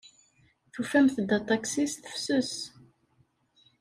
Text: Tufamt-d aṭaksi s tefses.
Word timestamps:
Tufamt-d 0.73 1.29
aṭaksi 1.39 1.85
s 1.91 1.93
tefses. 1.95 2.53